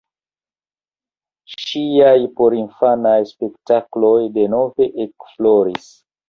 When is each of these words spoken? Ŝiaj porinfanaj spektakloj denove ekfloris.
Ŝiaj 1.63 2.13
porinfanaj 2.39 3.13
spektakloj 3.33 4.15
denove 4.39 4.89
ekfloris. 5.07 5.93